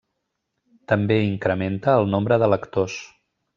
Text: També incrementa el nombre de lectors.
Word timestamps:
També 0.91 1.17
incrementa 1.27 1.95
el 2.01 2.11
nombre 2.17 2.41
de 2.45 2.51
lectors. 2.57 2.99